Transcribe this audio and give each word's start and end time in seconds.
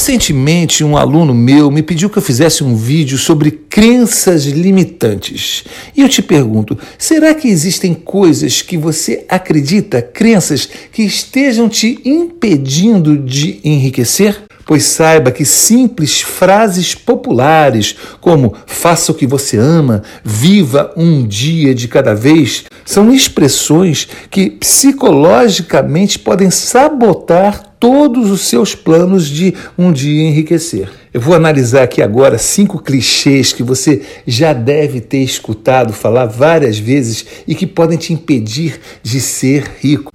Recentemente, 0.00 0.82
um 0.82 0.96
aluno 0.96 1.34
meu 1.34 1.70
me 1.70 1.82
pediu 1.82 2.08
que 2.08 2.16
eu 2.16 2.22
fizesse 2.22 2.64
um 2.64 2.74
vídeo 2.74 3.18
sobre 3.18 3.50
crenças 3.50 4.44
limitantes. 4.44 5.62
E 5.94 6.00
eu 6.00 6.08
te 6.08 6.22
pergunto: 6.22 6.76
será 6.96 7.34
que 7.34 7.46
existem 7.46 7.92
coisas 7.92 8.62
que 8.62 8.78
você 8.78 9.26
acredita, 9.28 10.00
crenças 10.00 10.66
que 10.90 11.02
estejam 11.02 11.68
te 11.68 12.00
impedindo 12.02 13.18
de 13.18 13.60
enriquecer? 13.62 14.40
Pois 14.64 14.84
saiba 14.84 15.30
que 15.30 15.44
simples 15.44 16.22
frases 16.22 16.94
populares, 16.94 17.94
como 18.22 18.54
faça 18.66 19.12
o 19.12 19.14
que 19.14 19.26
você 19.26 19.58
ama, 19.58 20.02
viva 20.24 20.94
um 20.96 21.26
dia 21.26 21.74
de 21.74 21.86
cada 21.88 22.14
vez, 22.14 22.64
são 22.86 23.12
expressões 23.12 24.08
que 24.30 24.48
psicologicamente 24.48 26.18
podem 26.18 26.50
sabotar 26.50 27.69
todos 27.80 28.30
os 28.30 28.42
seus 28.42 28.74
planos 28.74 29.26
de 29.26 29.54
um 29.76 29.90
dia 29.90 30.28
enriquecer. 30.28 30.90
Eu 31.12 31.20
vou 31.20 31.34
analisar 31.34 31.82
aqui 31.82 32.02
agora 32.02 32.36
cinco 32.36 32.78
clichês 32.78 33.52
que 33.52 33.62
você 33.62 34.02
já 34.26 34.52
deve 34.52 35.00
ter 35.00 35.18
escutado 35.18 35.92
falar 35.92 36.26
várias 36.26 36.78
vezes 36.78 37.24
e 37.48 37.54
que 37.54 37.66
podem 37.66 37.98
te 37.98 38.12
impedir 38.12 38.78
de 39.02 39.18
ser 39.18 39.64
rico. 39.80 40.09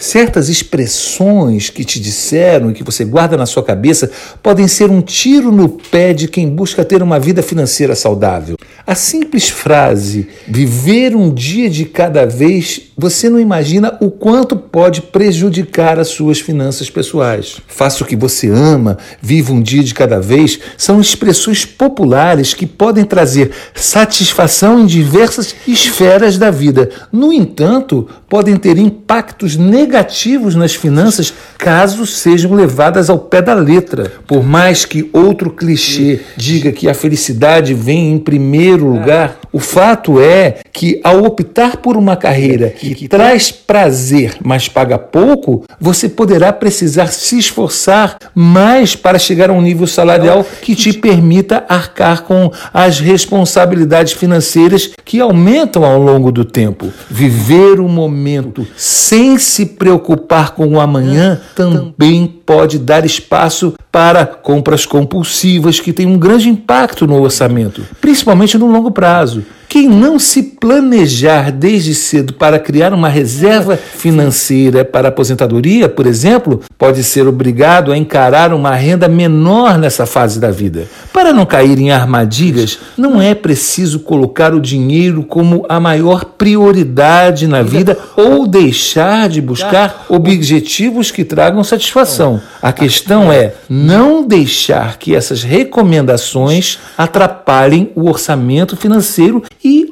Certas 0.00 0.48
expressões 0.48 1.68
que 1.68 1.84
te 1.84 2.00
disseram 2.00 2.70
e 2.70 2.72
que 2.72 2.82
você 2.82 3.04
guarda 3.04 3.36
na 3.36 3.44
sua 3.44 3.62
cabeça 3.62 4.10
podem 4.42 4.66
ser 4.66 4.90
um 4.90 5.02
tiro 5.02 5.52
no 5.52 5.68
pé 5.68 6.14
de 6.14 6.26
quem 6.26 6.48
busca 6.48 6.82
ter 6.82 7.02
uma 7.02 7.20
vida 7.20 7.42
financeira 7.42 7.94
saudável. 7.94 8.56
A 8.86 8.94
simples 8.94 9.50
frase 9.50 10.26
viver 10.48 11.14
um 11.14 11.32
dia 11.32 11.68
de 11.68 11.84
cada 11.84 12.24
vez, 12.24 12.80
você 12.96 13.28
não 13.28 13.38
imagina 13.38 13.98
o 14.00 14.10
quanto 14.10 14.56
pode 14.56 15.02
prejudicar 15.02 15.98
as 15.98 16.08
suas 16.08 16.40
finanças 16.40 16.88
pessoais. 16.88 17.60
Faça 17.68 18.02
o 18.02 18.06
que 18.06 18.16
você 18.16 18.48
ama, 18.48 18.96
viva 19.20 19.52
um 19.52 19.60
dia 19.60 19.84
de 19.84 19.92
cada 19.92 20.18
vez, 20.18 20.58
são 20.78 20.98
expressões 20.98 21.66
populares 21.66 22.54
que 22.54 22.64
podem 22.64 23.04
trazer 23.04 23.50
satisfação 23.74 24.80
em 24.80 24.86
diversas 24.86 25.54
esferas 25.68 26.38
da 26.38 26.50
vida. 26.50 26.88
No 27.12 27.30
entanto, 27.34 28.08
podem 28.30 28.56
ter 28.56 28.78
impactos 28.78 29.56
negativos 29.56 29.89
negativos 29.90 30.54
nas 30.54 30.72
finanças 30.72 31.34
caso 31.58 32.06
sejam 32.06 32.54
levadas 32.54 33.10
ao 33.10 33.18
pé 33.18 33.42
da 33.42 33.52
letra. 33.52 34.12
Por 34.26 34.42
mais 34.42 34.84
que 34.84 35.10
outro 35.12 35.50
clichê 35.50 36.20
diga 36.36 36.70
que 36.70 36.88
a 36.88 36.94
felicidade 36.94 37.74
vem 37.74 38.12
em 38.12 38.18
primeiro 38.18 38.86
lugar, 38.86 39.38
o 39.52 39.58
fato 39.58 40.20
é 40.20 40.58
que 40.72 41.00
ao 41.02 41.24
optar 41.24 41.78
por 41.78 41.96
uma 41.96 42.16
carreira 42.16 42.70
que 42.70 43.08
traz 43.08 43.50
prazer, 43.50 44.36
mas 44.42 44.68
paga 44.68 44.96
pouco, 44.96 45.64
você 45.78 46.08
poderá 46.08 46.52
precisar 46.52 47.08
se 47.08 47.38
esforçar 47.38 48.16
mais 48.34 48.94
para 48.94 49.18
chegar 49.18 49.50
a 49.50 49.52
um 49.52 49.60
nível 49.60 49.88
salarial 49.88 50.46
que 50.62 50.76
te 50.76 50.92
permita 50.92 51.64
arcar 51.68 52.22
com 52.22 52.50
as 52.72 53.00
responsabilidades 53.00 54.12
financeiras 54.12 54.90
que 55.04 55.20
aumentam 55.20 55.84
ao 55.84 56.00
longo 56.00 56.30
do 56.30 56.44
tempo. 56.44 56.92
Viver 57.10 57.80
o 57.80 57.88
momento 57.88 58.66
sem 58.76 59.36
se 59.36 59.66
preocupar 59.80 60.50
com 60.50 60.68
o 60.68 60.78
amanhã 60.78 61.40
também 61.56 62.26
pode 62.26 62.78
dar 62.78 63.06
espaço 63.06 63.72
para 63.90 64.26
compras 64.26 64.84
compulsivas 64.84 65.80
que 65.80 65.90
têm 65.90 66.06
um 66.06 66.18
grande 66.18 66.50
impacto 66.50 67.06
no 67.06 67.18
orçamento, 67.18 67.82
principalmente 67.98 68.58
no 68.58 68.70
longo 68.70 68.90
prazo. 68.90 69.42
Quem 69.70 69.88
não 69.88 70.18
se 70.18 70.42
planejar 70.42 71.52
desde 71.52 71.94
cedo 71.94 72.34
para 72.34 72.58
criar 72.58 72.92
uma 72.92 73.08
reserva 73.08 73.76
financeira 73.76 74.84
para 74.84 75.10
aposentadoria, 75.10 75.88
por 75.88 76.08
exemplo, 76.08 76.60
pode 76.76 77.04
ser 77.04 77.28
obrigado 77.28 77.92
a 77.92 77.96
encarar 77.96 78.52
uma 78.52 78.74
renda 78.74 79.06
menor 79.06 79.78
nessa 79.78 80.06
fase 80.06 80.40
da 80.40 80.50
vida. 80.50 80.88
Para 81.12 81.32
não 81.32 81.46
cair 81.46 81.78
em 81.78 81.92
armadilhas, 81.92 82.80
não 82.96 83.22
é 83.22 83.32
preciso 83.32 84.00
colocar 84.00 84.52
o 84.52 84.60
dinheiro 84.60 85.22
como 85.22 85.64
a 85.68 85.78
maior 85.78 86.24
prioridade 86.24 87.46
na 87.46 87.62
vida 87.62 87.96
ou 88.16 88.48
deixar 88.48 89.28
de 89.28 89.40
buscar 89.40 90.06
objetivos 90.08 91.12
que 91.12 91.22
tragam 91.22 91.62
satisfação. 91.62 92.40
A 92.60 92.72
questão 92.72 93.32
é 93.32 93.54
não 93.68 94.26
deixar 94.26 94.98
que 94.98 95.14
essas 95.14 95.44
recomendações 95.44 96.80
atrapalhem 96.98 97.92
o 97.94 98.08
orçamento 98.08 98.76
financeiro 98.76 99.44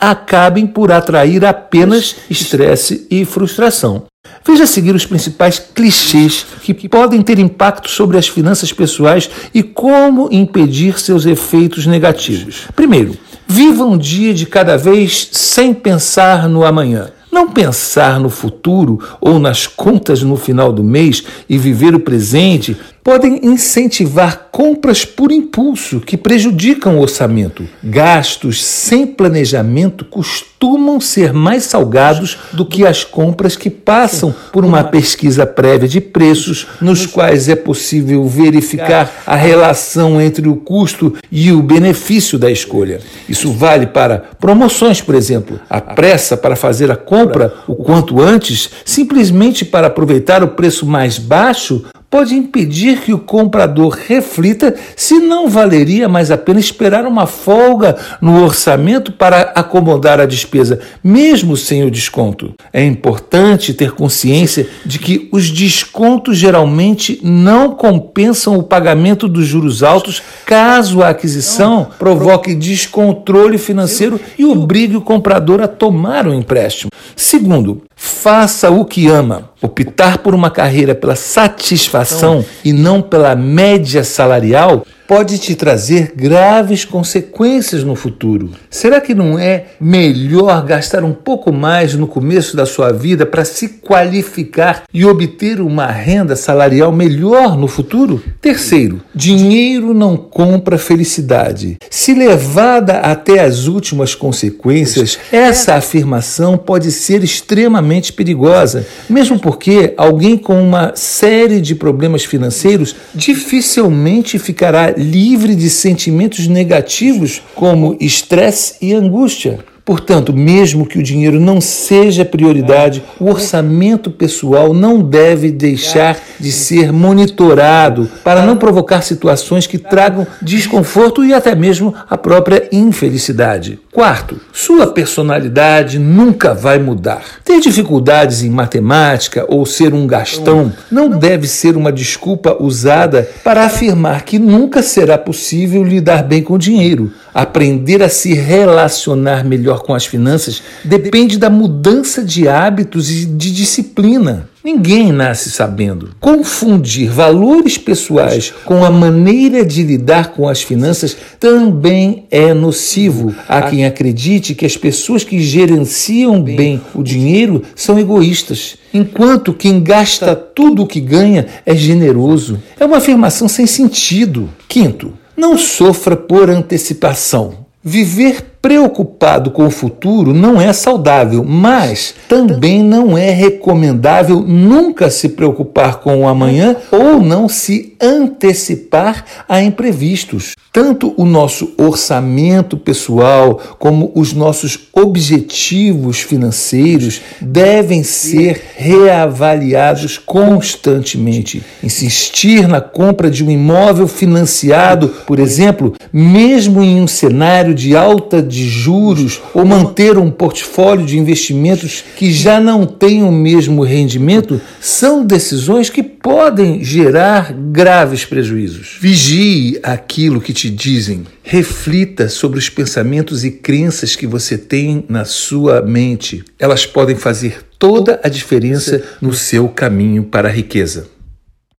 acabem 0.00 0.66
por 0.66 0.90
atrair 0.90 1.44
apenas 1.44 2.16
estresse 2.30 3.06
e 3.10 3.24
frustração. 3.24 4.04
Veja 4.46 4.64
a 4.64 4.66
seguir 4.66 4.94
os 4.94 5.04
principais 5.04 5.58
clichês 5.58 6.46
que 6.62 6.88
podem 6.88 7.20
ter 7.20 7.38
impacto 7.38 7.90
sobre 7.90 8.16
as 8.16 8.28
finanças 8.28 8.72
pessoais 8.72 9.28
e 9.52 9.62
como 9.62 10.28
impedir 10.30 10.98
seus 10.98 11.26
efeitos 11.26 11.86
negativos. 11.86 12.66
Primeiro, 12.74 13.16
viva 13.46 13.84
um 13.84 13.98
dia 13.98 14.32
de 14.32 14.46
cada 14.46 14.76
vez 14.76 15.28
sem 15.32 15.74
pensar 15.74 16.48
no 16.48 16.64
amanhã. 16.64 17.10
Não 17.30 17.48
pensar 17.48 18.18
no 18.18 18.28
futuro 18.28 18.98
ou 19.20 19.38
nas 19.38 19.66
contas 19.66 20.22
no 20.22 20.36
final 20.36 20.72
do 20.72 20.82
mês 20.82 21.22
e 21.48 21.56
viver 21.56 21.94
o 21.94 22.00
presente 22.00 22.76
podem 23.02 23.40
incentivar 23.42 24.48
compras 24.52 25.04
por 25.04 25.32
impulso 25.32 26.00
que 26.00 26.16
prejudicam 26.16 26.98
o 26.98 27.02
orçamento. 27.02 27.66
Gastos 27.82 28.62
sem 28.62 29.06
planejamento 29.06 30.04
costumam 30.04 31.00
ser 31.00 31.32
mais 31.32 31.64
salgados 31.64 32.38
do 32.52 32.66
que 32.66 32.86
as 32.86 33.02
compras 33.02 33.56
que 33.56 33.70
passam 33.70 34.34
por 34.52 34.64
uma 34.64 34.84
pesquisa 34.84 35.46
prévia 35.46 35.88
de 35.88 36.00
preços, 36.00 36.66
nos 36.80 37.06
quais 37.06 37.48
é 37.48 37.56
possível 37.56 38.26
verificar 38.26 39.22
a 39.26 39.34
relação 39.34 40.20
entre 40.20 40.48
o 40.48 40.56
custo 40.56 41.14
e 41.32 41.50
o 41.52 41.62
benefício 41.62 42.38
da 42.38 42.50
escolha. 42.50 43.00
Isso 43.28 43.52
vale 43.52 43.86
para 43.86 44.18
promoções, 44.38 45.00
por 45.00 45.14
exemplo. 45.14 45.58
A 45.70 45.80
pressa 45.80 46.36
para 46.36 46.56
fazer 46.56 46.90
a 46.90 46.96
compra 46.96 47.54
o 47.66 47.74
quanto 47.74 48.20
antes, 48.20 48.68
simplesmente 48.84 49.64
para 49.64 49.86
aproveitar 49.86 50.42
o 50.42 50.48
preço 50.48 50.84
mais 50.84 51.18
baixo, 51.18 51.84
pode 52.10 52.34
impedir 52.34 53.00
que 53.00 53.14
o 53.14 53.18
comprador 53.18 53.96
reflita 54.06 54.74
se 54.96 55.20
não 55.20 55.48
valeria 55.48 56.08
mais 56.08 56.30
a 56.32 56.36
pena 56.36 56.58
esperar 56.58 57.06
uma 57.06 57.24
folga 57.24 57.96
no 58.20 58.42
orçamento 58.42 59.12
para 59.12 59.52
acomodar 59.54 60.18
a 60.18 60.26
despesa, 60.26 60.80
mesmo 61.04 61.56
sem 61.56 61.84
o 61.84 61.90
desconto. 61.90 62.52
É 62.72 62.84
importante 62.84 63.72
ter 63.72 63.92
consciência 63.92 64.68
de 64.84 64.98
que 64.98 65.28
os 65.30 65.50
descontos 65.50 66.36
geralmente 66.36 67.20
não 67.22 67.74
compensam 67.74 68.56
o 68.56 68.62
pagamento 68.62 69.28
dos 69.28 69.46
juros 69.46 69.84
altos 69.84 70.20
caso 70.44 71.02
a 71.02 71.10
aquisição 71.10 71.86
provoque 71.98 72.54
descontrole 72.54 73.56
financeiro 73.56 74.20
e 74.36 74.44
obrigue 74.44 74.96
o 74.96 75.00
comprador 75.00 75.60
a 75.60 75.68
tomar 75.68 76.26
o 76.26 76.30
um 76.30 76.34
empréstimo. 76.34 76.90
Segundo, 77.14 77.82
faça 78.02 78.70
o 78.70 78.86
que 78.86 79.08
ama. 79.08 79.50
Optar 79.60 80.18
por 80.18 80.34
uma 80.34 80.50
carreira 80.50 80.94
pela 80.94 81.14
satisfação 81.14 82.42
e 82.64 82.72
não 82.72 83.02
pela 83.02 83.36
média 83.36 84.02
salarial 84.02 84.86
pode 85.10 85.38
te 85.38 85.56
trazer 85.56 86.12
graves 86.14 86.84
consequências 86.84 87.82
no 87.82 87.96
futuro. 87.96 88.50
Será 88.70 89.00
que 89.00 89.12
não 89.12 89.36
é 89.36 89.64
melhor 89.80 90.64
gastar 90.64 91.02
um 91.02 91.12
pouco 91.12 91.52
mais 91.52 91.94
no 91.94 92.06
começo 92.06 92.56
da 92.56 92.64
sua 92.64 92.92
vida 92.92 93.26
para 93.26 93.44
se 93.44 93.68
qualificar 93.68 94.84
e 94.94 95.04
obter 95.04 95.60
uma 95.60 95.86
renda 95.86 96.36
salarial 96.36 96.92
melhor 96.92 97.58
no 97.58 97.66
futuro? 97.66 98.22
Terceiro, 98.40 99.00
dinheiro 99.12 99.92
não 99.92 100.16
compra 100.16 100.78
felicidade. 100.78 101.76
Se 101.90 102.14
levada 102.14 103.00
até 103.00 103.40
as 103.40 103.66
últimas 103.66 104.14
consequências, 104.14 105.18
essa 105.32 105.74
afirmação 105.74 106.56
pode 106.56 106.92
ser 106.92 107.24
extremamente 107.24 108.12
perigosa, 108.12 108.86
mesmo 109.08 109.40
porque 109.40 109.92
alguém 109.96 110.38
com 110.38 110.62
uma 110.62 110.92
série 110.94 111.60
de 111.60 111.74
problemas 111.74 112.24
financeiros 112.24 112.94
dificilmente 113.12 114.38
ficará 114.38 114.99
livre 115.00 115.54
de 115.54 115.68
sentimentos 115.68 116.46
negativos 116.46 117.42
como 117.54 117.96
estresse 118.00 118.74
e 118.80 118.92
angústia. 118.94 119.64
Portanto, 119.90 120.32
mesmo 120.32 120.86
que 120.86 121.00
o 121.00 121.02
dinheiro 121.02 121.40
não 121.40 121.60
seja 121.60 122.24
prioridade, 122.24 123.02
o 123.18 123.28
orçamento 123.28 124.08
pessoal 124.08 124.72
não 124.72 125.02
deve 125.02 125.50
deixar 125.50 126.16
de 126.38 126.52
ser 126.52 126.92
monitorado 126.92 128.08
para 128.22 128.46
não 128.46 128.56
provocar 128.56 129.02
situações 129.02 129.66
que 129.66 129.78
tragam 129.78 130.24
desconforto 130.40 131.24
e 131.24 131.34
até 131.34 131.56
mesmo 131.56 131.92
a 132.08 132.16
própria 132.16 132.68
infelicidade. 132.70 133.80
Quarto, 133.92 134.40
sua 134.52 134.86
personalidade 134.86 135.98
nunca 135.98 136.54
vai 136.54 136.78
mudar. 136.78 137.24
Ter 137.44 137.58
dificuldades 137.58 138.44
em 138.44 138.48
matemática 138.48 139.44
ou 139.48 139.66
ser 139.66 139.92
um 139.92 140.06
gastão 140.06 140.72
não 140.88 141.10
deve 141.10 141.48
ser 141.48 141.76
uma 141.76 141.90
desculpa 141.90 142.56
usada 142.60 143.28
para 143.42 143.64
afirmar 143.64 144.22
que 144.22 144.38
nunca 144.38 144.80
será 144.80 145.18
possível 145.18 145.82
lidar 145.82 146.22
bem 146.22 146.40
com 146.40 146.56
dinheiro. 146.56 147.10
Aprender 147.34 148.00
a 148.00 148.08
se 148.08 148.32
relacionar 148.32 149.44
melhor 149.44 149.79
melhor 149.80 149.82
com 149.82 149.94
as 149.94 150.06
finanças 150.06 150.62
depende 150.84 151.38
da 151.38 151.50
mudança 151.50 152.22
de 152.22 152.46
hábitos 152.46 153.10
e 153.10 153.24
de 153.26 153.52
disciplina. 153.52 154.48
Ninguém 154.62 155.10
nasce 155.10 155.50
sabendo. 155.50 156.10
Confundir 156.20 157.10
valores 157.10 157.78
pessoais 157.78 158.52
com 158.66 158.84
a 158.84 158.90
maneira 158.90 159.64
de 159.64 159.82
lidar 159.82 160.32
com 160.32 160.46
as 160.46 160.62
finanças 160.62 161.16
também 161.38 162.26
é 162.30 162.52
nocivo. 162.52 163.34
Há 163.48 163.62
quem 163.62 163.86
acredite 163.86 164.54
que 164.54 164.66
as 164.66 164.76
pessoas 164.76 165.24
que 165.24 165.40
gerenciam 165.40 166.42
bem 166.42 166.80
o 166.94 167.02
dinheiro 167.02 167.62
são 167.74 167.98
egoístas, 167.98 168.76
enquanto 168.92 169.54
quem 169.54 169.82
gasta 169.82 170.36
tudo 170.36 170.82
o 170.82 170.86
que 170.86 171.00
ganha 171.00 171.46
é 171.64 171.74
generoso. 171.74 172.62
É 172.78 172.84
uma 172.84 172.98
afirmação 172.98 173.48
sem 173.48 173.66
sentido. 173.66 174.50
Quinto, 174.68 175.14
não 175.34 175.56
sofra 175.56 176.14
por 176.14 176.50
antecipação. 176.50 177.70
Viver 177.82 178.49
preocupado 178.62 179.50
com 179.50 179.66
o 179.66 179.70
futuro 179.70 180.34
não 180.34 180.60
é 180.60 180.72
saudável, 180.72 181.42
mas 181.44 182.14
também 182.28 182.82
não 182.82 183.16
é 183.16 183.30
recomendável 183.30 184.40
nunca 184.40 185.10
se 185.10 185.30
preocupar 185.30 186.00
com 186.00 186.22
o 186.22 186.28
amanhã 186.28 186.76
ou 186.90 187.20
não 187.22 187.48
se 187.48 187.96
antecipar 188.00 189.24
a 189.48 189.62
imprevistos. 189.62 190.54
Tanto 190.72 191.12
o 191.16 191.24
nosso 191.24 191.72
orçamento 191.76 192.76
pessoal 192.76 193.60
como 193.78 194.12
os 194.14 194.32
nossos 194.32 194.88
objetivos 194.92 196.20
financeiros 196.20 197.20
devem 197.40 198.02
ser 198.02 198.62
reavaliados 198.76 200.16
constantemente. 200.16 201.62
Insistir 201.82 202.68
na 202.68 202.80
compra 202.80 203.30
de 203.30 203.44
um 203.44 203.50
imóvel 203.50 204.06
financiado, 204.06 205.08
por 205.26 205.40
exemplo, 205.40 205.94
mesmo 206.12 206.82
em 206.82 207.00
um 207.00 207.06
cenário 207.06 207.74
de 207.74 207.96
alta 207.96 208.40
de 208.50 208.68
juros 208.68 209.40
ou 209.54 209.64
manter 209.64 210.18
um 210.18 210.30
portfólio 210.30 211.06
de 211.06 211.18
investimentos 211.18 212.04
que 212.16 212.32
já 212.32 212.60
não 212.60 212.84
tem 212.84 213.22
o 213.22 213.32
mesmo 213.32 213.82
rendimento, 213.82 214.60
são 214.80 215.24
decisões 215.24 215.88
que 215.88 216.02
podem 216.02 216.82
gerar 216.84 217.52
graves 217.52 218.24
prejuízos. 218.24 218.98
Vigie 219.00 219.78
aquilo 219.82 220.40
que 220.40 220.52
te 220.52 220.68
dizem. 220.68 221.24
Reflita 221.42 222.28
sobre 222.28 222.58
os 222.58 222.68
pensamentos 222.68 223.44
e 223.44 223.50
crenças 223.50 224.14
que 224.14 224.26
você 224.26 224.58
tem 224.58 225.04
na 225.08 225.24
sua 225.24 225.80
mente. 225.80 226.44
Elas 226.58 226.84
podem 226.84 227.16
fazer 227.16 227.64
toda 227.78 228.20
a 228.22 228.28
diferença 228.28 229.02
no 229.20 229.32
seu 229.32 229.68
caminho 229.68 230.24
para 230.24 230.48
a 230.48 230.52
riqueza. 230.52 231.19